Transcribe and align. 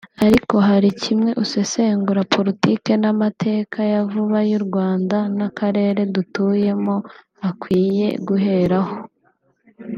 ariko 0.25 0.55
hari 0.67 0.89
kimwe 1.01 1.31
usesengura 1.43 2.27
politiki 2.35 2.91
n’amateka 3.01 3.77
ya 3.91 4.01
vuba 4.11 4.39
y’ 4.49 4.51
u 4.59 4.61
Rwanda 4.65 5.17
n’aka 5.37 5.55
karere 5.59 6.01
dutuyemo 6.15 6.95
akwiye 7.49 8.07
guheraho 8.27 8.95